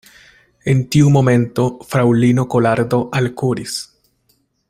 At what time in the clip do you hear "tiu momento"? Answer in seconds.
0.95-1.65